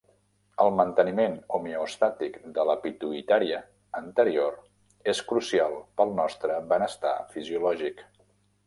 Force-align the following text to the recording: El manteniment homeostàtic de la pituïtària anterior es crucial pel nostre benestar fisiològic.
El 0.63 0.71
manteniment 0.77 1.35
homeostàtic 1.57 2.39
de 2.57 2.65
la 2.71 2.77
pituïtària 2.87 3.61
anterior 4.01 4.59
es 5.15 5.23
crucial 5.33 5.79
pel 6.01 6.19
nostre 6.23 6.61
benestar 6.75 7.15
fisiològic. 7.37 8.05